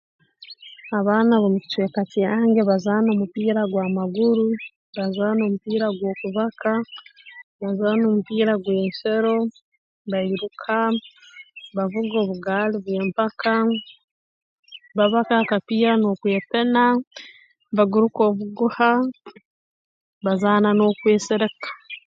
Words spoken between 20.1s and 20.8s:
bazaana